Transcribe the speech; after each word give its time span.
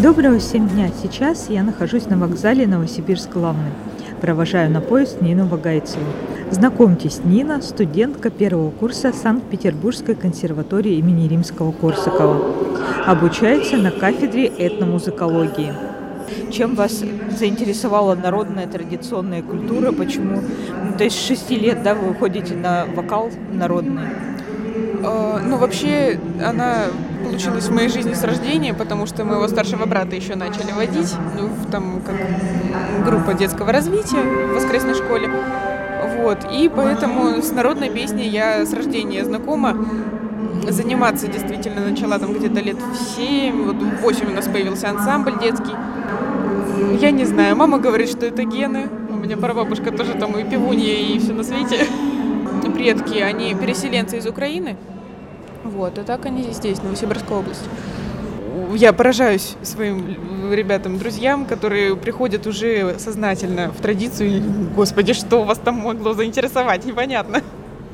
Доброго 0.00 0.38
всем 0.38 0.68
дня! 0.68 0.90
Сейчас 1.02 1.50
я 1.50 1.64
нахожусь 1.64 2.06
на 2.06 2.16
вокзале 2.16 2.68
Новосибирск-Главный. 2.68 3.72
Провожаю 4.20 4.70
на 4.70 4.80
поезд 4.80 5.20
Нину 5.20 5.48
Вагайцеву. 5.48 6.04
Знакомьтесь, 6.52 7.18
Нина– 7.24 7.60
студентка 7.62 8.30
первого 8.30 8.70
курса 8.70 9.12
Санкт-Петербургской 9.12 10.14
консерватории 10.14 10.98
имени 10.98 11.26
Римского-Корсакова. 11.26 13.06
Обучается 13.06 13.76
на 13.76 13.90
кафедре 13.90 14.46
этномузыкологии. 14.46 15.74
Чем 16.52 16.76
вас 16.76 17.02
заинтересовала 17.36 18.14
народная 18.14 18.68
традиционная 18.68 19.42
культура? 19.42 19.90
Почему? 19.90 20.42
То 20.96 21.02
есть 21.02 21.16
с 21.16 21.26
шести 21.26 21.56
лет 21.56 21.82
да, 21.82 21.96
вы 21.96 22.14
ходите 22.14 22.54
на 22.54 22.86
вокал 22.94 23.30
народный? 23.52 24.04
Э, 25.02 25.40
ну, 25.44 25.56
вообще, 25.56 26.20
она 26.40 26.84
получилась 27.24 27.68
в 27.68 27.74
моей 27.74 27.88
жизни 27.88 28.14
с 28.14 28.22
рождения, 28.24 28.74
потому 28.74 29.06
что 29.06 29.24
моего 29.24 29.48
старшего 29.48 29.86
брата 29.86 30.16
еще 30.16 30.34
начали 30.34 30.72
водить, 30.72 31.14
ну, 31.38 31.48
в, 31.48 31.70
там, 31.70 32.00
как 32.04 32.16
группа 33.04 33.34
детского 33.34 33.72
развития 33.72 34.20
в 34.20 34.54
воскресной 34.54 34.94
школе. 34.94 35.30
Вот, 36.20 36.38
и 36.52 36.68
поэтому 36.68 37.42
с 37.42 37.50
народной 37.52 37.90
песней 37.90 38.28
я 38.28 38.64
с 38.64 38.72
рождения 38.72 39.24
знакома. 39.24 39.76
Заниматься 40.68 41.28
действительно 41.28 41.88
начала 41.88 42.18
там 42.18 42.34
где-то 42.34 42.60
лет 42.60 42.76
в 42.76 43.16
7, 43.16 43.64
вот 43.64 43.76
в 43.76 44.02
8 44.02 44.26
у 44.26 44.34
нас 44.34 44.46
появился 44.46 44.90
ансамбль 44.90 45.38
детский. 45.40 45.74
Я 47.00 47.10
не 47.10 47.24
знаю, 47.24 47.56
мама 47.56 47.78
говорит, 47.78 48.08
что 48.08 48.26
это 48.26 48.44
гены. 48.44 48.88
У 49.08 49.14
меня 49.14 49.36
прабабушка 49.36 49.90
тоже 49.90 50.14
там 50.14 50.38
и 50.38 50.44
пивунья, 50.44 50.94
и 50.94 51.18
все 51.18 51.32
на 51.32 51.44
свете. 51.44 51.86
Предки, 52.74 53.18
они 53.18 53.54
переселенцы 53.54 54.18
из 54.18 54.26
Украины. 54.26 54.76
Вот, 55.64 55.98
а 55.98 56.04
так 56.04 56.26
они 56.26 56.50
здесь, 56.52 56.78
в 56.78 56.84
Новосибирской 56.84 57.36
области. 57.36 57.64
Я 58.74 58.92
поражаюсь 58.92 59.56
своим 59.62 60.52
ребятам, 60.52 60.98
друзьям, 60.98 61.46
которые 61.46 61.96
приходят 61.96 62.46
уже 62.46 62.98
сознательно 62.98 63.70
в 63.70 63.80
традицию. 63.80 64.42
Господи, 64.74 65.12
что 65.12 65.44
вас 65.44 65.58
там 65.58 65.76
могло 65.76 66.12
заинтересовать, 66.12 66.84
непонятно. 66.84 67.42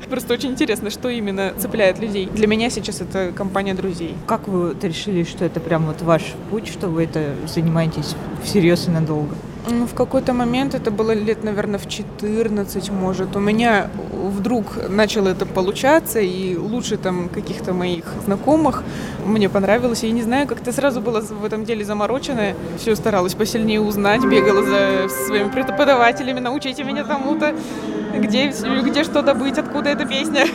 Просто 0.09 0.33
очень 0.33 0.51
интересно, 0.51 0.89
что 0.89 1.09
именно 1.09 1.53
цепляет 1.57 1.99
людей. 1.99 2.27
Для 2.27 2.47
меня 2.47 2.69
сейчас 2.69 3.01
это 3.01 3.31
компания 3.35 3.73
друзей. 3.73 4.15
Как 4.27 4.47
вы 4.47 4.75
решили, 4.81 5.23
что 5.23 5.45
это 5.45 5.59
прям 5.59 5.85
вот 5.85 6.01
ваш 6.01 6.33
путь, 6.51 6.67
что 6.67 6.87
вы 6.87 7.05
это 7.05 7.33
занимаетесь 7.47 8.15
всерьез 8.43 8.87
и 8.87 8.91
надолго? 8.91 9.35
В 9.67 9.95
какой-то 9.95 10.33
момент, 10.33 10.75
это 10.75 10.91
было 10.91 11.11
лет, 11.11 11.43
наверное, 11.43 11.79
в 11.79 11.89
14, 11.89 12.91
может, 12.91 13.35
у 13.35 13.39
меня 13.39 13.89
вдруг 14.11 14.65
начало 14.89 15.29
это 15.29 15.47
получаться, 15.47 16.19
и 16.19 16.55
лучше 16.55 16.97
там 16.97 17.29
каких-то 17.29 17.73
моих 17.73 18.05
знакомых 18.25 18.83
мне 19.25 19.49
понравилось. 19.49 20.03
Я 20.03 20.11
не 20.11 20.21
знаю, 20.21 20.47
как-то 20.47 20.71
сразу 20.71 21.01
была 21.01 21.21
в 21.21 21.43
этом 21.43 21.65
деле 21.65 21.83
замороченная. 21.83 22.55
Все 22.77 22.95
старалась 22.95 23.33
посильнее 23.33 23.81
узнать, 23.81 24.23
бегала 24.23 24.63
за 24.63 25.09
своими 25.09 25.49
преподавателями, 25.49 26.39
научите 26.39 26.83
меня 26.83 27.03
тому-то, 27.03 27.55
где, 28.15 28.53
где 28.83 29.03
что 29.03 29.23
добыть, 29.23 29.57
откуда 29.57 29.89
эта 29.89 30.05
песня. 30.05 30.45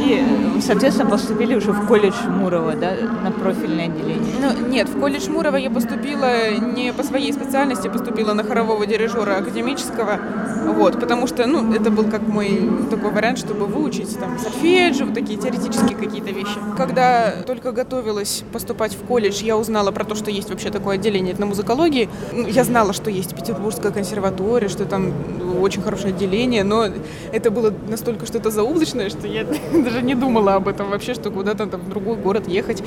И, 0.00 0.60
соответственно, 0.60 1.10
поступили 1.10 1.54
уже 1.54 1.72
в 1.72 1.86
колледж 1.86 2.14
Мурова, 2.26 2.74
да, 2.74 2.92
на 3.22 3.30
профильное 3.30 3.86
отделение? 3.86 4.34
Ну, 4.40 4.68
нет, 4.68 4.88
в 4.88 4.98
колледж 4.98 5.28
Мурова 5.28 5.56
я 5.56 5.70
поступила 5.70 6.50
не 6.50 6.92
по 6.92 7.02
своей 7.02 7.32
специальности, 7.32 7.88
поступила 7.88 8.32
на 8.32 8.42
хорового 8.44 8.86
дирижера 8.86 9.36
академического, 9.36 10.18
вот, 10.66 11.00
потому 11.00 11.26
что, 11.26 11.46
ну, 11.46 11.72
это 11.72 11.90
был 11.90 12.04
как 12.04 12.22
мой 12.22 12.68
такой 12.90 13.10
вариант, 13.10 13.38
чтобы 13.38 13.66
выучить 13.66 14.18
там 14.18 14.38
сольфеджио, 14.38 15.06
вот 15.06 15.14
такие 15.14 15.38
теоретические 15.38 15.96
какие-то 15.96 16.30
вещи. 16.30 16.58
Когда 16.76 17.42
только 17.46 17.72
готовилась 17.72 18.44
поступать 18.52 18.94
в 18.94 19.04
колледж, 19.06 19.42
я 19.42 19.56
узнала 19.56 19.90
про 19.90 20.04
то, 20.04 20.14
что 20.14 20.30
есть 20.30 20.50
вообще 20.50 20.70
такое 20.70 20.96
отделение 20.96 21.34
этномузыкологии. 21.34 22.08
Ну, 22.32 22.46
я 22.46 22.64
знала, 22.64 22.92
что 22.92 23.10
есть 23.10 23.34
Петербургская 23.34 23.92
консерватория, 23.92 24.68
что 24.68 24.84
там 24.84 25.12
очень 25.60 25.82
хорошее 25.82 26.14
отделение, 26.14 26.64
но 26.64 26.86
это 27.32 27.50
было 27.50 27.72
настолько 27.88 28.26
что-то 28.26 28.50
заоблачное, 28.50 29.10
что 29.10 29.26
я 29.26 29.44
даже 29.72 30.02
не 30.02 30.14
думала 30.14 30.54
об 30.54 30.68
этом 30.68 30.90
вообще, 30.90 31.14
что 31.14 31.30
куда-то 31.30 31.66
там 31.66 31.80
в 31.80 31.88
другой 31.88 32.16
город 32.16 32.48
ехать. 32.48 32.82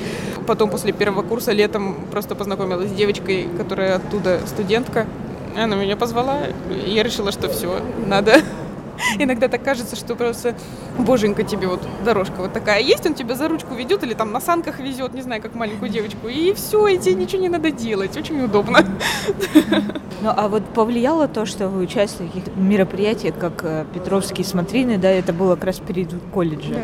Потом 0.46 0.70
после 0.70 0.92
первого 0.92 1.22
курса 1.22 1.52
летом 1.52 1.96
просто 2.10 2.34
познакомилась 2.34 2.90
с 2.90 2.92
девочкой, 2.92 3.48
которая 3.56 3.96
оттуда 3.96 4.40
студентка. 4.46 5.06
Она 5.56 5.76
меня 5.76 5.96
позвала, 5.96 6.38
я 6.86 7.02
решила, 7.02 7.30
что 7.30 7.48
все, 7.48 7.80
надо 8.06 8.40
Иногда 9.18 9.48
так 9.48 9.62
кажется, 9.62 9.96
что 9.96 10.14
просто, 10.14 10.54
боженька, 10.98 11.42
тебе 11.42 11.68
вот 11.68 11.80
дорожка 12.04 12.36
вот 12.38 12.52
такая 12.52 12.80
есть, 12.80 13.06
он 13.06 13.14
тебя 13.14 13.34
за 13.34 13.48
ручку 13.48 13.74
ведет 13.74 14.02
или 14.02 14.14
там 14.14 14.32
на 14.32 14.40
санках 14.40 14.78
везет, 14.78 15.14
не 15.14 15.22
знаю, 15.22 15.42
как 15.42 15.54
маленькую 15.54 15.90
девочку, 15.90 16.28
и 16.28 16.52
все, 16.54 16.86
и 16.88 16.98
тебе 16.98 17.14
ничего 17.14 17.42
не 17.42 17.48
надо 17.48 17.70
делать, 17.70 18.16
очень 18.16 18.42
удобно. 18.42 18.84
Ну, 20.22 20.30
а 20.34 20.48
вот 20.48 20.64
повлияло 20.72 21.28
то, 21.28 21.44
что 21.44 21.68
вы 21.68 21.82
участвовали 21.82 22.30
в 22.30 22.34
таких 22.34 22.56
мероприятиях, 22.56 23.34
как 23.38 23.62
э, 23.62 23.84
Петровские 23.92 24.46
смотрины, 24.46 24.96
да, 24.96 25.10
это 25.10 25.34
было 25.34 25.54
как 25.54 25.64
раз 25.64 25.80
перед 25.80 26.14
колледжем. 26.32 26.76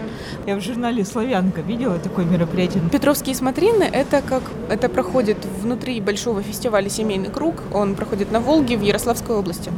Да. 0.44 0.50
Я 0.50 0.56
в 0.56 0.60
журнале 0.60 1.06
«Славянка» 1.06 1.62
видела 1.62 1.99
такое 1.99 2.26
мероприятие. 2.26 2.82
Петровские 2.93 3.34
смотрины, 3.34 3.84
это 3.84 4.20
как, 4.20 4.43
это 4.69 4.91
проходит 4.91 5.38
внутри 5.62 6.03
большого 6.03 6.43
фестиваля 6.43 6.91
«Семейный 6.91 7.31
круг», 7.31 7.62
он 7.72 7.94
проходит 7.94 8.31
на 8.31 8.41
Волге 8.41 8.76
в 8.76 8.82
Ярославской 8.82 9.34
области. 9.34 9.72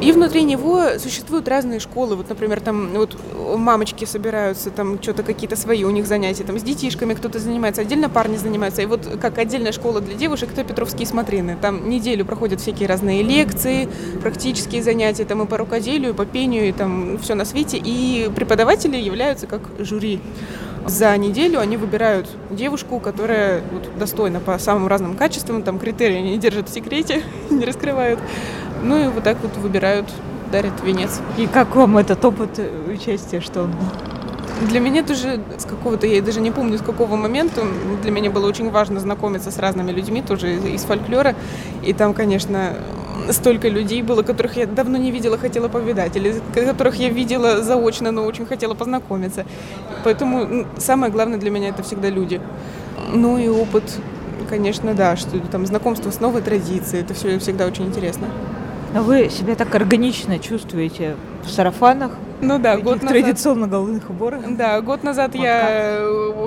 И 0.00 0.12
внутри 0.12 0.42
него 0.42 0.98
существуют 0.98 1.48
разные 1.48 1.80
школы. 1.80 2.16
Вот, 2.16 2.28
например, 2.28 2.60
там 2.60 2.90
вот 2.94 3.16
мамочки 3.56 4.04
собираются, 4.04 4.70
там 4.70 5.00
что-то 5.02 5.22
какие-то 5.22 5.56
свои 5.56 5.84
у 5.84 5.90
них 5.90 6.06
занятия, 6.06 6.44
там 6.44 6.58
с 6.58 6.62
детишками 6.62 7.14
кто-то 7.14 7.38
занимается, 7.38 7.82
отдельно 7.82 8.08
парни 8.08 8.36
занимаются. 8.36 8.82
И 8.82 8.86
вот 8.86 9.06
как 9.20 9.38
отдельная 9.38 9.72
школа 9.72 10.00
для 10.00 10.14
девушек, 10.14 10.50
это 10.52 10.64
Петровские 10.64 11.06
смотрины. 11.06 11.56
Там 11.60 11.88
неделю 11.88 12.24
проходят 12.24 12.60
всякие 12.60 12.88
разные 12.88 13.22
лекции, 13.22 13.88
практические 14.20 14.82
занятия, 14.82 15.24
там 15.24 15.42
и 15.42 15.46
по 15.46 15.56
рукоделию, 15.56 16.10
и 16.10 16.14
по 16.14 16.26
пению, 16.26 16.68
и 16.68 16.72
там 16.72 17.18
все 17.18 17.34
на 17.34 17.44
свете. 17.44 17.80
И 17.82 18.30
преподаватели 18.34 18.96
являются 18.96 19.46
как 19.46 19.62
жюри. 19.78 20.20
За 20.86 21.16
неделю 21.16 21.60
они 21.60 21.78
выбирают 21.78 22.28
девушку, 22.50 23.00
которая 23.00 23.62
вот, 23.72 23.88
достойна 23.98 24.40
по 24.40 24.58
самым 24.58 24.86
разным 24.86 25.16
качествам, 25.16 25.62
там 25.62 25.78
критерии 25.78 26.16
они 26.16 26.36
держат 26.36 26.68
в 26.68 26.74
секрете, 26.74 27.22
не 27.50 27.64
раскрывают. 27.64 28.20
Ну 28.84 29.02
и 29.02 29.08
вот 29.08 29.24
так 29.24 29.38
вот 29.42 29.56
выбирают, 29.56 30.06
дарят 30.52 30.74
венец. 30.84 31.20
И 31.38 31.46
как 31.46 31.74
вам 31.74 31.96
этот 31.96 32.24
опыт 32.24 32.60
участия, 32.88 33.40
что 33.40 33.62
он 33.62 33.70
для 34.68 34.78
меня 34.78 35.02
тоже 35.02 35.40
с 35.58 35.64
какого-то, 35.64 36.06
я 36.06 36.22
даже 36.22 36.40
не 36.40 36.50
помню, 36.50 36.78
с 36.78 36.82
какого 36.82 37.16
момента, 37.16 37.62
для 38.02 38.10
меня 38.10 38.30
было 38.30 38.46
очень 38.46 38.70
важно 38.70 39.00
знакомиться 39.00 39.50
с 39.50 39.58
разными 39.58 39.90
людьми, 39.90 40.22
тоже 40.22 40.54
из, 40.54 40.64
из 40.64 40.82
фольклора. 40.84 41.34
И 41.82 41.92
там, 41.92 42.14
конечно, 42.14 42.74
столько 43.30 43.68
людей 43.68 44.02
было, 44.02 44.22
которых 44.22 44.56
я 44.56 44.66
давно 44.66 44.96
не 44.98 45.10
видела, 45.10 45.38
хотела 45.38 45.68
повидать, 45.68 46.16
или 46.16 46.40
которых 46.54 46.96
я 46.96 47.08
видела 47.08 47.62
заочно, 47.62 48.10
но 48.10 48.24
очень 48.24 48.46
хотела 48.46 48.74
познакомиться. 48.74 49.44
Поэтому 50.04 50.66
самое 50.78 51.10
главное 51.10 51.38
для 51.38 51.50
меня 51.50 51.70
это 51.70 51.82
всегда 51.82 52.08
люди. 52.10 52.40
Ну 53.12 53.38
и 53.38 53.48
опыт, 53.48 53.98
конечно, 54.48 54.94
да, 54.94 55.16
что 55.16 55.38
там 55.40 55.66
знакомство 55.66 56.10
с 56.10 56.20
новой 56.20 56.42
традицией, 56.42 57.02
это 57.02 57.14
все 57.14 57.38
всегда 57.38 57.66
очень 57.66 57.86
интересно. 57.86 58.28
Но 58.94 59.02
вы 59.02 59.28
себя 59.28 59.56
так 59.56 59.74
органично 59.74 60.38
чувствуете 60.38 61.16
в 61.44 61.50
сарафанах, 61.50 62.12
ну 62.40 62.58
да, 62.58 62.76
год 62.76 63.02
назад. 63.02 63.18
Традиционно 63.18 63.66
головных 63.66 64.08
уборах. 64.08 64.42
Да, 64.56 64.80
год 64.80 65.02
назад 65.02 65.34
вот 65.34 65.42
я 65.42 65.98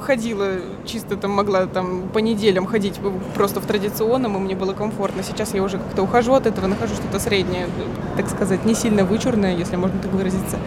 ходила, 0.01 0.51
чисто 0.85 1.17
там 1.17 1.31
могла 1.31 1.65
там 1.65 2.03
по 2.13 2.19
неделям 2.19 2.65
ходить 2.65 2.99
просто 3.35 3.59
в 3.59 3.65
традиционном, 3.65 4.37
и 4.37 4.39
мне 4.39 4.55
было 4.55 4.73
комфортно. 4.73 5.23
Сейчас 5.23 5.53
я 5.53 5.61
уже 5.61 5.77
как-то 5.77 6.03
ухожу 6.03 6.33
от 6.33 6.45
этого, 6.45 6.67
нахожу 6.67 6.93
что-то 6.95 7.19
среднее, 7.19 7.67
так 8.15 8.29
сказать, 8.29 8.63
не 8.63 8.75
сильно 8.75 9.03
вычурное, 9.03 9.55
если 9.55 9.75
можно 9.75 9.99
так 9.99 10.11
выразиться. 10.13 10.57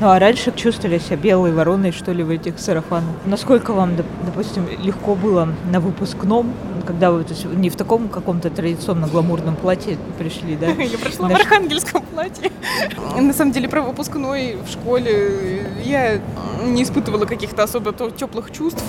Ну 0.00 0.08
а 0.08 0.18
раньше 0.18 0.52
чувствовали 0.56 0.98
себя 0.98 1.16
белой 1.16 1.52
вороной, 1.52 1.92
что 1.92 2.12
ли, 2.12 2.24
в 2.24 2.30
этих 2.30 2.58
сарафанах? 2.58 3.14
Насколько 3.26 3.72
вам, 3.72 3.90
допустим, 4.24 4.66
легко 4.82 5.14
было 5.14 5.48
на 5.70 5.80
выпускном, 5.80 6.52
когда 6.82 7.10
вы 7.10 7.24
то 7.24 7.30
есть, 7.30 7.44
не 7.44 7.70
в 7.70 7.76
таком 7.76 8.08
каком-то 8.08 8.50
традиционно 8.50 9.06
гламурном 9.06 9.56
платье 9.56 9.98
пришли, 10.18 10.56
да? 10.56 10.66
Я 10.82 10.98
пришла 10.98 11.28
в 11.28 11.34
архангельском 11.34 12.02
платье. 12.02 12.50
На 13.20 13.32
самом 13.32 13.52
деле, 13.52 13.68
про 13.68 13.82
выпускной 13.82 14.56
в 14.64 14.70
школе 14.70 15.66
я 15.84 16.20
не 16.64 16.82
испытывала 16.82 17.26
каких-то 17.26 17.62
особо 17.62 17.92
теплых 17.92 18.50
чувств 18.50 18.84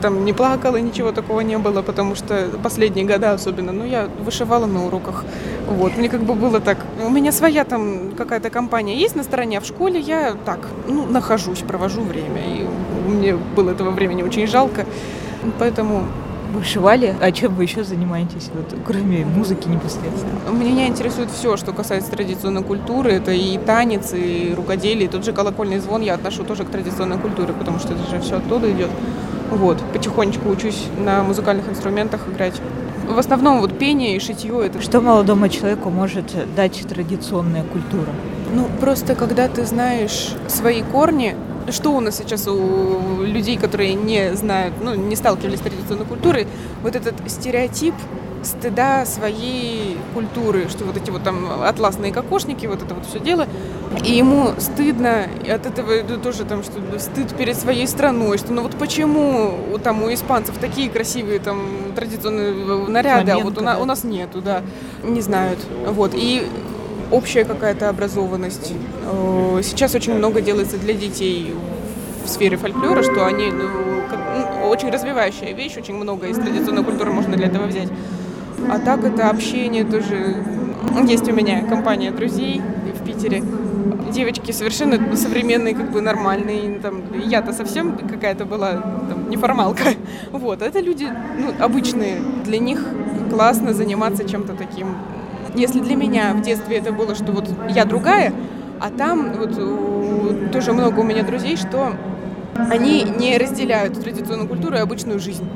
там 0.00 0.24
не 0.24 0.32
плакала, 0.32 0.76
ничего 0.76 1.12
такого 1.12 1.40
не 1.40 1.58
было, 1.58 1.82
потому 1.82 2.14
что 2.14 2.48
последние 2.62 3.06
года 3.06 3.32
особенно, 3.32 3.72
ну, 3.72 3.84
я 3.84 4.08
вышивала 4.24 4.66
на 4.66 4.86
уроках. 4.86 5.24
Вот, 5.66 5.96
мне 5.96 6.08
как 6.08 6.22
бы 6.22 6.34
было 6.34 6.60
так, 6.60 6.78
у 7.04 7.10
меня 7.10 7.32
своя 7.32 7.64
там 7.64 8.12
какая-то 8.16 8.50
компания 8.50 8.96
есть 8.96 9.16
на 9.16 9.22
стороне, 9.22 9.58
а 9.58 9.60
в 9.60 9.66
школе 9.66 9.98
я 9.98 10.36
так, 10.44 10.60
ну, 10.86 11.06
нахожусь, 11.06 11.60
провожу 11.60 12.02
время, 12.02 12.42
и 12.46 12.66
мне 13.08 13.36
было 13.56 13.70
этого 13.70 13.90
времени 13.90 14.22
очень 14.22 14.46
жалко, 14.46 14.86
поэтому 15.58 16.04
вышивали. 16.52 17.14
А 17.20 17.32
чем 17.32 17.54
вы 17.54 17.64
еще 17.64 17.84
занимаетесь, 17.84 18.50
вот, 18.54 18.74
кроме 18.86 19.24
музыки 19.24 19.68
непосредственно? 19.68 20.50
Меня 20.50 20.86
интересует 20.86 21.30
все, 21.30 21.56
что 21.56 21.72
касается 21.72 22.10
традиционной 22.10 22.62
культуры. 22.62 23.12
Это 23.12 23.32
и 23.32 23.58
танец, 23.58 24.12
и 24.14 24.54
рукоделие, 24.56 25.06
и 25.06 25.08
тот 25.08 25.24
же 25.24 25.32
колокольный 25.32 25.78
звон 25.78 26.02
я 26.02 26.14
отношу 26.14 26.44
тоже 26.44 26.64
к 26.64 26.70
традиционной 26.70 27.18
культуре, 27.18 27.52
потому 27.52 27.78
что 27.78 27.94
это 27.94 28.08
же 28.10 28.20
все 28.20 28.36
оттуда 28.36 28.70
идет. 28.70 28.90
Вот, 29.50 29.78
потихонечку 29.92 30.48
учусь 30.48 30.86
на 30.98 31.22
музыкальных 31.22 31.68
инструментах 31.68 32.20
играть. 32.28 32.60
в 33.08 33.18
основном 33.18 33.60
вот 33.60 33.78
пение 33.78 34.16
и 34.16 34.20
шитье 34.20 34.66
это... 34.66 34.80
Что 34.82 35.00
молодому 35.00 35.48
человеку 35.48 35.90
может 35.90 36.34
дать 36.56 36.84
традиционная 36.88 37.62
культура? 37.62 38.08
Ну, 38.52 38.66
просто 38.80 39.14
когда 39.14 39.48
ты 39.48 39.64
знаешь 39.64 40.34
свои 40.48 40.82
корни, 40.82 41.36
что 41.70 41.90
у 41.90 42.00
нас 42.00 42.16
сейчас 42.18 42.46
у 42.48 43.22
людей, 43.22 43.56
которые 43.56 43.94
не 43.94 44.34
знают, 44.34 44.74
ну, 44.82 44.94
не 44.94 45.16
сталкивались 45.16 45.58
с 45.58 45.62
традиционной 45.62 46.06
культурой, 46.06 46.46
вот 46.82 46.96
этот 46.96 47.14
стереотип 47.28 47.94
стыда 48.46 49.04
своей 49.04 49.98
культуры, 50.14 50.68
что 50.68 50.84
вот 50.84 50.96
эти 50.96 51.10
вот 51.10 51.22
там 51.22 51.62
атласные 51.62 52.12
кокошники, 52.12 52.66
вот 52.66 52.82
это 52.82 52.94
вот 52.94 53.06
все 53.06 53.18
дело, 53.18 53.46
и 54.04 54.12
ему 54.12 54.50
стыдно, 54.58 55.26
и 55.44 55.50
от 55.50 55.66
этого 55.66 56.02
тоже 56.18 56.44
там 56.44 56.62
что 56.62 56.80
стыд 56.98 57.34
перед 57.36 57.56
своей 57.56 57.86
страной, 57.86 58.38
что 58.38 58.52
ну 58.52 58.62
вот 58.62 58.76
почему 58.76 59.78
там 59.82 60.02
у 60.02 60.12
испанцев 60.12 60.56
такие 60.58 60.88
красивые 60.90 61.40
там 61.40 61.92
традиционные 61.94 62.52
наряды, 62.88 63.32
Фламенко, 63.32 63.40
а 63.40 63.44
вот 63.44 63.58
у, 63.58 63.60
да. 63.64 63.78
у 63.78 63.84
нас 63.84 64.04
нету, 64.04 64.40
да, 64.40 64.62
не 65.02 65.20
знают, 65.20 65.58
вот, 65.86 66.12
и 66.14 66.46
общая 67.10 67.44
какая-то 67.44 67.88
образованность. 67.88 68.72
Э, 69.04 69.60
сейчас 69.62 69.94
очень 69.94 70.14
много 70.14 70.40
делается 70.40 70.78
для 70.78 70.94
детей 70.94 71.54
в 72.24 72.28
сфере 72.28 72.56
фольклора, 72.56 73.02
что 73.02 73.26
они 73.26 73.50
ну, 73.50 73.68
ну, 74.10 74.68
очень 74.68 74.90
развивающая 74.90 75.52
вещь, 75.52 75.76
очень 75.76 75.94
много 75.94 76.26
из 76.26 76.36
традиционной 76.36 76.84
культуры 76.84 77.12
можно 77.12 77.36
для 77.36 77.46
этого 77.46 77.66
взять. 77.66 77.88
А 78.68 78.78
так 78.78 79.04
это 79.04 79.30
общение 79.30 79.84
тоже. 79.84 80.36
Есть 81.06 81.28
у 81.28 81.32
меня 81.32 81.62
компания 81.62 82.10
друзей 82.10 82.60
в 82.94 83.04
Питере. 83.04 83.42
Девочки 84.12 84.52
совершенно 84.52 85.16
современные, 85.16 85.74
как 85.74 85.90
бы 85.90 86.00
нормальные. 86.00 86.80
Там, 86.80 87.02
я-то 87.18 87.52
совсем 87.52 87.96
какая-то 87.96 88.44
была 88.44 88.72
там, 88.72 89.30
неформалка. 89.30 89.84
Вот. 90.32 90.62
Это 90.62 90.80
люди 90.80 91.08
ну, 91.38 91.52
обычные. 91.64 92.18
Для 92.44 92.58
них 92.58 92.84
классно 93.30 93.72
заниматься 93.72 94.28
чем-то 94.28 94.54
таким. 94.54 94.88
Если 95.56 95.80
для 95.80 95.96
меня 95.96 96.34
в 96.34 96.42
детстве 96.42 96.76
это 96.76 96.92
было, 96.92 97.14
что 97.14 97.32
вот 97.32 97.48
я 97.70 97.84
другая, 97.84 98.32
а 98.80 98.90
там 98.90 99.32
вот 99.32 100.50
тоже 100.52 100.72
много 100.72 101.00
у 101.00 101.02
меня 101.02 101.22
друзей, 101.22 101.56
что 101.56 101.94
они 102.70 103.02
не 103.02 103.38
разделяют 103.38 104.00
традиционную 104.00 104.48
культуру 104.48 104.76
и 104.76 104.80
обычную 104.80 105.18
жизнь. 105.18 105.48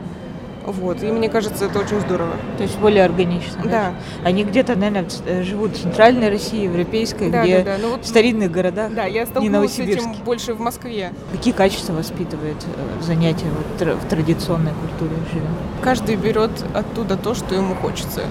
Вот, 0.65 1.03
и 1.03 1.07
мне 1.07 1.29
кажется, 1.29 1.65
это 1.65 1.79
очень 1.81 2.01
здорово. 2.01 2.37
То 2.57 2.63
есть 2.63 2.79
более 2.79 3.05
органично. 3.05 3.63
Да. 3.65 3.71
да? 3.71 3.95
Они 4.25 4.45
где-то, 4.45 4.77
наверное, 4.77 5.07
э, 5.27 5.43
живут 5.43 5.73
в 5.73 5.83
центральной 5.83 6.29
России, 6.29 6.65
европейской, 6.65 7.31
да, 7.31 7.43
где 7.43 7.59
да, 7.59 7.77
да. 7.77 7.79
Ну, 7.81 7.91
вот, 7.93 8.05
в 8.05 8.07
старинных 8.07 8.51
городах. 8.51 8.93
Да, 8.95 9.07
я 9.07 9.27
столкнулась 9.27 9.73
с 9.73 9.79
этим 9.79 10.13
больше 10.25 10.55
в 10.55 10.61
Москве. 10.61 11.13
Какие 11.33 11.55
качества 11.55 11.95
воспитывает 11.95 12.57
э, 12.57 13.03
занятие 13.03 13.47
вот, 13.57 13.97
в 13.97 14.09
традиционной 14.09 14.73
культуре 14.73 15.19
живем? 15.33 15.49
Каждый 15.83 16.17
берет 16.17 16.51
оттуда 16.75 17.17
то, 17.17 17.35
что 17.35 17.55
ему 17.55 17.75
хочется. 17.75 18.25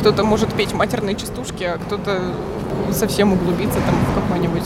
Кто-то 0.00 0.24
может 0.24 0.52
петь 0.54 0.72
матерные 0.72 1.16
частушки, 1.16 1.64
а 1.64 1.78
кто-то 1.78 2.22
совсем 2.92 3.32
углубиться 3.32 3.78
там 3.80 3.94
в 3.94 4.22
какое-нибудь 4.22 4.64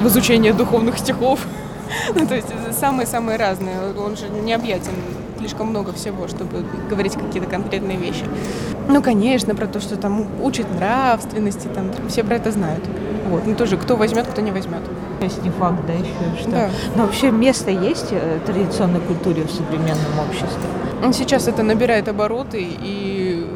в 0.00 0.06
изучение 0.06 0.52
духовных 0.52 0.98
стихов. 0.98 1.40
ну, 2.14 2.26
то 2.26 2.34
есть 2.34 2.48
самые-самые 2.78 3.38
разные. 3.38 3.76
Он 3.96 4.16
же 4.16 4.28
необъятен 4.28 4.92
слишком 5.38 5.68
много 5.68 5.92
всего, 5.92 6.28
чтобы 6.28 6.64
говорить 6.90 7.14
какие-то 7.14 7.48
конкретные 7.48 7.96
вещи. 7.96 8.24
Ну, 8.88 9.02
конечно, 9.02 9.54
про 9.54 9.66
то, 9.66 9.80
что 9.80 9.96
там 9.96 10.26
учат 10.42 10.66
нравственности, 10.74 11.68
там 11.68 11.90
все 12.08 12.24
про 12.24 12.36
это 12.36 12.50
знают. 12.50 12.84
Вот, 13.28 13.46
ну 13.46 13.54
тоже 13.54 13.76
кто 13.76 13.96
возьмет, 13.96 14.26
кто 14.26 14.40
не 14.40 14.50
возьмет. 14.50 14.82
То 15.18 15.24
есть 15.24 15.42
не 15.42 15.50
факт, 15.50 15.78
да, 15.86 15.92
еще 15.92 16.40
что. 16.40 16.50
Да. 16.50 16.70
Но 16.96 17.04
вообще 17.04 17.30
место 17.30 17.70
есть 17.70 18.08
э, 18.10 18.38
традиционной 18.46 19.00
культуре 19.00 19.42
в 19.44 19.50
современном 19.50 20.18
обществе? 20.18 21.12
Сейчас 21.12 21.46
это 21.46 21.62
набирает 21.62 22.08
обороты, 22.08 22.58
и 22.60 23.46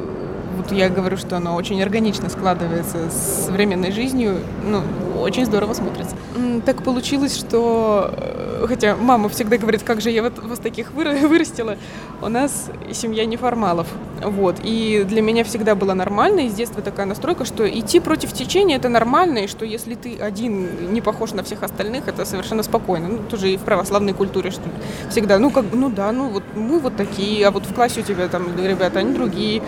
вот 0.62 0.72
я 0.72 0.88
говорю, 0.88 1.16
что 1.16 1.36
оно 1.36 1.54
очень 1.54 1.82
органично 1.82 2.28
складывается 2.28 3.10
с 3.10 3.46
современной 3.46 3.92
жизнью, 3.92 4.38
ну, 4.64 4.82
очень 5.20 5.44
здорово 5.44 5.72
смотрится. 5.72 6.16
Так 6.64 6.82
получилось, 6.82 7.36
что 7.36 8.12
э, 8.16 8.66
хотя 8.68 8.96
мама 8.96 9.28
всегда 9.28 9.56
говорит, 9.56 9.82
как 9.82 10.00
же 10.00 10.10
я 10.10 10.22
вот 10.22 10.38
вас 10.38 10.58
таких 10.58 10.92
вырастила, 10.94 11.76
у 12.20 12.28
нас 12.28 12.70
семья 12.92 13.24
неформалов. 13.24 13.86
Вот. 14.22 14.56
И 14.62 15.04
для 15.08 15.20
меня 15.20 15.44
всегда 15.44 15.74
было 15.74 15.94
нормально, 15.94 16.40
и 16.40 16.48
с 16.48 16.54
детства 16.54 16.82
такая 16.82 17.06
настройка, 17.06 17.44
что 17.44 17.68
идти 17.68 17.98
против 18.00 18.32
течения 18.32 18.76
это 18.76 18.88
нормально, 18.88 19.38
и 19.38 19.46
что 19.46 19.64
если 19.64 19.94
ты 19.94 20.16
один 20.18 20.92
не 20.92 21.00
похож 21.00 21.32
на 21.32 21.42
всех 21.42 21.62
остальных, 21.62 22.08
это 22.08 22.24
совершенно 22.24 22.62
спокойно. 22.62 23.08
Ну, 23.08 23.18
тоже 23.30 23.50
и 23.50 23.56
в 23.56 23.62
православной 23.62 24.12
культуре, 24.12 24.50
что 24.50 24.62
всегда, 25.10 25.38
ну 25.38 25.50
как, 25.50 25.64
ну 25.72 25.90
да, 25.90 26.12
ну 26.12 26.28
вот 26.28 26.44
мы 26.54 26.78
вот 26.78 26.96
такие, 26.96 27.46
а 27.46 27.50
вот 27.50 27.66
в 27.66 27.74
классе 27.74 28.00
у 28.00 28.04
тебя 28.04 28.28
там 28.28 28.46
ребята, 28.56 29.00
они 29.00 29.12
другие. 29.12 29.62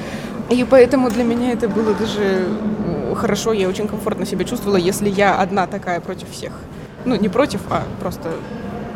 И 0.50 0.64
поэтому 0.64 1.10
для 1.10 1.24
меня 1.24 1.52
это 1.52 1.68
было 1.68 1.94
даже 1.94 2.46
хорошо, 3.14 3.52
я 3.52 3.68
очень 3.68 3.88
комфортно 3.88 4.26
себя 4.26 4.44
чувствовала, 4.44 4.76
если 4.76 5.08
я 5.08 5.36
одна 5.40 5.66
такая 5.66 6.00
против 6.00 6.30
всех. 6.30 6.52
Ну, 7.04 7.14
не 7.14 7.28
против, 7.28 7.60
а 7.70 7.82
просто 8.00 8.30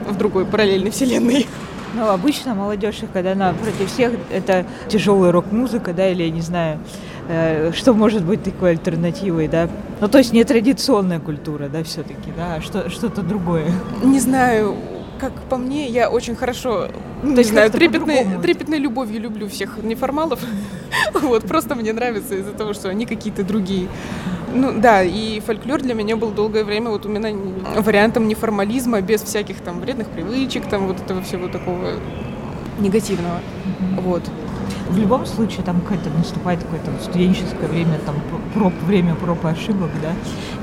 в 0.09 0.17
другой 0.17 0.45
параллельной 0.45 0.91
вселенной. 0.91 1.47
Ну, 1.95 2.09
обычно 2.09 2.55
молодежь, 2.55 3.00
когда 3.12 3.33
она 3.33 3.55
против 3.55 3.91
всех, 3.91 4.12
это 4.31 4.67
тяжелая 4.89 5.33
рок-музыка, 5.33 5.95
да, 5.95 6.09
или 6.11 6.23
я 6.23 6.31
не 6.31 6.43
знаю, 6.43 6.79
э, 7.29 7.73
что 7.73 7.95
может 7.95 8.25
быть 8.25 8.43
такой 8.43 8.71
альтернативой, 8.73 9.49
да. 9.49 9.69
Ну, 10.00 10.09
то 10.09 10.19
есть 10.19 10.33
не 10.33 10.45
традиционная 10.45 11.19
культура, 11.19 11.69
да, 11.69 11.83
все-таки, 11.85 12.31
да, 12.37 12.56
а 12.56 12.61
что, 12.61 12.91
что-то 12.91 13.23
другое. 13.23 13.73
Не 14.03 14.21
знаю, 14.21 14.77
как 15.19 15.32
по 15.49 15.56
мне, 15.56 15.88
я 15.88 16.11
очень 16.11 16.37
хорошо, 16.37 16.88
ну, 17.23 17.37
не 17.37 17.44
знаю, 17.44 17.70
трепетной, 17.70 18.26
трепетной 18.43 18.79
любовью 18.79 19.20
люблю 19.20 19.49
всех 19.49 19.82
неформалов. 19.82 20.41
вот, 21.15 21.47
просто 21.47 21.75
мне 21.75 21.93
нравится 21.93 22.35
из-за 22.35 22.53
того, 22.53 22.73
что 22.73 22.88
они 22.88 23.06
какие-то 23.06 23.43
другие. 23.43 23.88
Ну 24.55 24.81
да, 24.81 25.03
и 25.03 25.41
фольклор 25.41 25.82
для 25.82 25.94
меня 25.94 26.17
был 26.17 26.31
долгое 26.31 26.65
время 26.65 26.91
вот 26.91 27.05
именно 27.05 27.31
вариантом 27.81 28.29
неформализма, 28.29 29.00
без 29.00 29.23
всяких 29.23 29.61
там 29.61 29.81
вредных 29.81 30.09
привычек, 30.09 30.67
там 30.69 30.87
вот 30.87 31.00
этого 31.00 31.23
всего 31.23 31.49
такого 31.49 31.94
негативного. 32.79 33.41
Вот. 34.00 34.23
В 34.88 34.99
любом 34.99 35.26
случае 35.26 35.64
там 35.64 35.81
какое-то 35.82 36.09
наступает 36.11 36.62
какое-то 36.62 36.91
студенческое 37.03 37.69
время, 37.69 37.99
там 38.06 38.17
проб, 38.55 38.73
время 38.87 39.14
проб 39.17 39.44
и 39.44 39.49
ошибок, 39.49 39.91
да, 40.00 40.12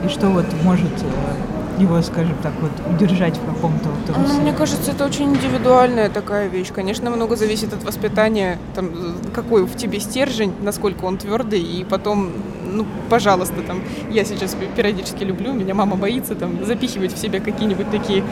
и 0.03 0.09
что 0.09 0.29
вот 0.29 0.45
может 0.63 0.91
э, 0.91 1.64
его, 1.79 2.01
скажем 2.01 2.35
так, 2.41 2.53
вот 2.61 2.71
удержать 2.93 3.37
в 3.37 3.45
каком-то 3.45 3.89
вот 3.89 4.17
русле? 4.17 4.41
Мне 4.41 4.53
кажется, 4.53 4.91
это 4.91 5.05
очень 5.05 5.35
индивидуальная 5.35 6.09
такая 6.09 6.47
вещь. 6.47 6.71
Конечно, 6.73 7.09
много 7.09 7.35
зависит 7.35 7.73
от 7.73 7.83
воспитания, 7.83 8.57
там, 8.73 8.91
какой 9.33 9.65
в 9.65 9.75
тебе 9.75 9.99
стержень, 9.99 10.53
насколько 10.61 11.05
он 11.05 11.17
твердый, 11.17 11.61
и 11.61 11.83
потом 11.83 12.31
ну, 12.75 12.85
пожалуйста, 13.09 13.61
там, 13.65 13.81
я 14.11 14.25
сейчас 14.25 14.55
периодически 14.75 15.23
люблю, 15.23 15.53
меня 15.53 15.73
мама 15.73 15.95
боится 15.95 16.35
там 16.35 16.65
запихивать 16.65 17.13
в 17.13 17.17
себя 17.17 17.39
какие-нибудь 17.39 17.89
такие 17.89 18.23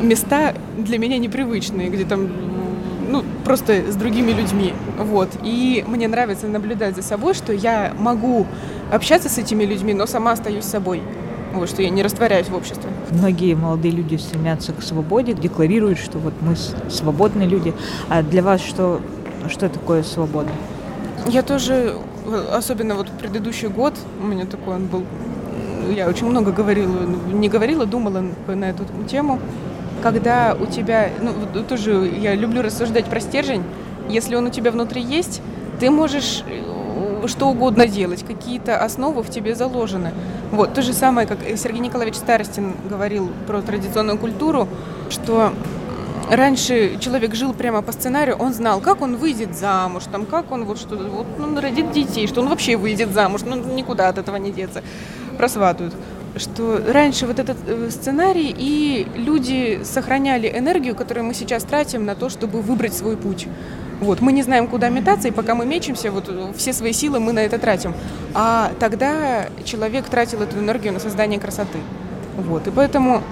места 0.00 0.54
для 0.78 0.98
меня 0.98 1.18
непривычные, 1.18 1.90
где 1.90 2.04
там 2.04 2.28
ну, 3.08 3.24
просто 3.44 3.90
с 3.90 3.96
другими 3.96 4.32
людьми, 4.32 4.74
вот. 4.98 5.28
И 5.42 5.84
мне 5.86 6.08
нравится 6.08 6.46
наблюдать 6.46 6.96
за 6.96 7.02
собой, 7.02 7.34
что 7.34 7.52
я 7.52 7.92
могу 7.98 8.46
общаться 8.92 9.28
с 9.28 9.38
этими 9.38 9.64
людьми, 9.64 9.94
но 9.94 10.06
сама 10.06 10.32
остаюсь 10.32 10.64
собой. 10.64 11.02
Вот, 11.54 11.68
что 11.68 11.82
я 11.82 11.90
не 11.90 12.02
растворяюсь 12.02 12.48
в 12.48 12.54
обществе. 12.54 12.90
Многие 13.10 13.54
молодые 13.54 13.92
люди 13.92 14.16
стремятся 14.16 14.72
к 14.72 14.82
свободе, 14.82 15.32
декларируют, 15.32 15.98
что 15.98 16.18
вот 16.18 16.34
мы 16.40 16.56
свободные 16.90 17.48
люди. 17.48 17.74
А 18.08 18.22
для 18.22 18.42
вас 18.42 18.60
что, 18.60 19.00
что 19.48 19.68
такое 19.68 20.02
свобода? 20.02 20.50
Я 21.26 21.42
тоже 21.42 21.96
особенно 22.52 22.94
вот 22.94 23.08
предыдущий 23.10 23.68
год 23.68 23.94
у 24.20 24.26
меня 24.26 24.44
такой 24.46 24.76
он 24.76 24.86
был, 24.86 25.04
я 25.94 26.08
очень 26.08 26.26
много 26.26 26.52
говорила, 26.52 27.04
не 27.32 27.48
говорила, 27.48 27.86
думала 27.86 28.22
на 28.46 28.64
эту 28.66 28.84
тему, 29.08 29.38
когда 30.02 30.56
у 30.58 30.66
тебя, 30.66 31.10
ну 31.20 31.62
тоже 31.64 32.10
я 32.20 32.34
люблю 32.34 32.62
рассуждать 32.62 33.06
про 33.06 33.20
стержень, 33.20 33.62
если 34.08 34.36
он 34.36 34.46
у 34.46 34.50
тебя 34.50 34.70
внутри 34.70 35.02
есть, 35.02 35.40
ты 35.80 35.90
можешь 35.90 36.44
что 37.26 37.48
угодно 37.48 37.86
делать, 37.86 38.24
какие-то 38.24 38.82
основы 38.82 39.22
в 39.22 39.30
тебе 39.30 39.54
заложены. 39.54 40.12
Вот, 40.50 40.74
то 40.74 40.82
же 40.82 40.92
самое, 40.92 41.26
как 41.26 41.38
Сергей 41.56 41.80
Николаевич 41.80 42.16
Старостин 42.16 42.74
говорил 42.88 43.30
про 43.46 43.60
традиционную 43.62 44.18
культуру, 44.18 44.68
что 45.10 45.52
раньше 46.30 46.98
человек 47.00 47.34
жил 47.34 47.52
прямо 47.52 47.82
по 47.82 47.92
сценарию, 47.92 48.36
он 48.36 48.52
знал, 48.52 48.80
как 48.80 49.00
он 49.02 49.16
выйдет 49.16 49.56
замуж, 49.56 50.04
там, 50.10 50.26
как 50.26 50.50
он 50.52 50.64
вот 50.64 50.78
что 50.78 50.96
вот 50.96 51.26
он 51.38 51.58
родит 51.58 51.92
детей, 51.92 52.26
что 52.26 52.40
он 52.40 52.48
вообще 52.48 52.76
выйдет 52.76 53.12
замуж, 53.12 53.42
ну 53.44 53.56
никуда 53.56 54.08
от 54.08 54.18
этого 54.18 54.36
не 54.36 54.52
деться, 54.52 54.82
просватывают. 55.36 55.94
Что 56.36 56.80
раньше 56.92 57.26
вот 57.26 57.38
этот 57.38 57.56
э, 57.66 57.88
сценарий, 57.90 58.54
и 58.56 59.06
люди 59.16 59.80
сохраняли 59.82 60.52
энергию, 60.54 60.94
которую 60.94 61.24
мы 61.24 61.34
сейчас 61.34 61.64
тратим 61.64 62.04
на 62.04 62.14
то, 62.14 62.28
чтобы 62.28 62.60
выбрать 62.60 62.94
свой 62.94 63.16
путь. 63.16 63.48
Вот, 64.00 64.20
мы 64.20 64.32
не 64.32 64.42
знаем, 64.42 64.68
куда 64.68 64.90
метаться, 64.90 65.28
и 65.28 65.30
пока 65.30 65.54
мы 65.54 65.66
мечемся, 65.66 66.10
вот 66.12 66.30
все 66.56 66.72
свои 66.72 66.92
силы 66.92 67.18
мы 67.18 67.32
на 67.32 67.40
это 67.40 67.58
тратим. 67.58 67.94
А 68.34 68.70
тогда 68.78 69.48
человек 69.64 70.08
тратил 70.08 70.42
эту 70.42 70.58
энергию 70.58 70.92
на 70.92 71.00
создание 71.00 71.40
красоты. 71.40 71.78
Вот, 72.36 72.68
и 72.68 72.70
поэтому 72.70 73.22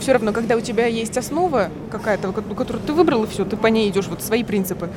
все 0.00 0.12
равно, 0.12 0.32
когда 0.32 0.56
у 0.56 0.60
тебя 0.60 0.86
есть 0.86 1.16
основа 1.18 1.68
какая-то, 1.90 2.32
которую 2.32 2.82
ты 2.84 2.92
выбрал, 2.92 3.24
и 3.24 3.26
все, 3.26 3.44
ты 3.44 3.56
по 3.56 3.66
ней 3.66 3.90
идешь, 3.90 4.06
вот 4.06 4.22
свои 4.22 4.44
принципы, 4.44 4.88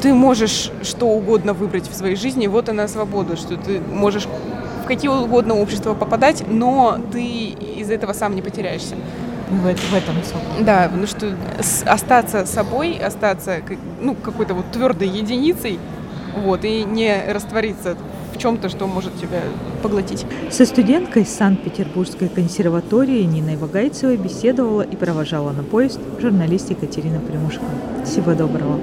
ты 0.00 0.12
можешь 0.12 0.70
что 0.82 1.06
угодно 1.06 1.52
выбрать 1.52 1.88
в 1.88 1.94
своей 1.94 2.16
жизни, 2.16 2.46
вот 2.48 2.68
она 2.68 2.88
свобода, 2.88 3.36
что 3.36 3.56
ты 3.56 3.80
можешь 3.80 4.26
в 4.84 4.86
какие 4.86 5.10
угодно 5.10 5.54
общества 5.54 5.94
попадать, 5.94 6.44
но 6.48 6.98
ты 7.12 7.22
из 7.22 7.90
этого 7.90 8.12
сам 8.12 8.34
не 8.34 8.42
потеряешься. 8.42 8.96
В, 9.52 9.74
в 9.74 9.94
этом 9.94 10.16
сок. 10.24 10.64
Да, 10.64 10.90
ну 10.94 11.06
что 11.06 11.34
остаться 11.84 12.46
собой, 12.46 12.96
остаться 12.96 13.58
ну, 14.00 14.14
какой-то 14.14 14.54
вот 14.54 14.70
твердой 14.72 15.08
единицей, 15.08 15.78
вот, 16.36 16.64
и 16.64 16.84
не 16.84 17.30
раствориться 17.30 17.96
в 18.34 18.38
чем-то, 18.38 18.70
что 18.70 18.86
может 18.86 19.14
тебя 19.20 19.42
поглотить. 19.82 20.24
Со 20.50 20.64
студенткой 20.64 21.26
Санкт-Петербургской 21.26 22.28
консерватории 22.28 23.22
Ниной 23.24 23.56
Вагайцевой 23.56 24.16
беседовала 24.16 24.82
и 24.82 24.96
провожала 24.96 25.50
на 25.50 25.62
поезд 25.62 26.00
журналист 26.18 26.70
Екатерина 26.70 27.20
Примушко. 27.20 27.64
Всего 28.04 28.32
доброго. 28.32 28.78